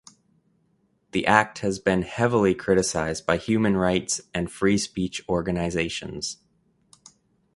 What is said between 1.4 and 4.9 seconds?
has been heavily criticised by human rights and free